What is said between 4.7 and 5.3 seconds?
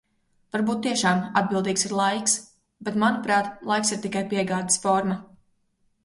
forma.